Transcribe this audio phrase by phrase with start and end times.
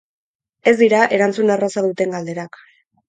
[0.71, 2.59] Ez dira erantzun erraza duten galderak.